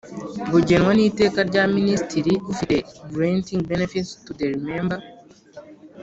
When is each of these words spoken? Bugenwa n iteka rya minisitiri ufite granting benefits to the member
Bugenwa 0.51 0.91
n 0.93 0.99
iteka 1.09 1.39
rya 1.49 1.63
minisitiri 1.75 2.33
ufite 2.51 2.75
granting 3.13 3.61
benefits 3.69 4.11
to 4.25 4.31
the 4.39 4.47
member 4.67 4.99